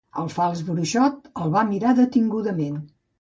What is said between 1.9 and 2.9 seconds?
detingudament.